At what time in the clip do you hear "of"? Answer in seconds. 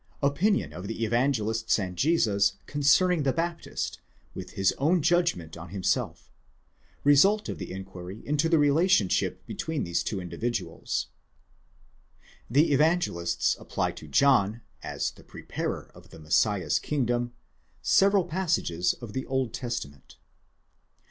0.73-0.87, 7.49-7.59, 15.93-16.09, 18.95-19.13